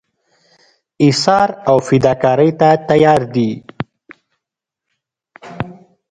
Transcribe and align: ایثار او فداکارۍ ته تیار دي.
ایثار 1.03 1.49
او 1.69 1.75
فداکارۍ 1.87 2.51
ته 2.59 2.69
تیار 2.87 3.21
دي. 3.33 3.49